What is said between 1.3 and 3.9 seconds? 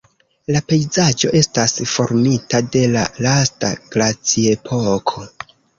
estas formita de la lasta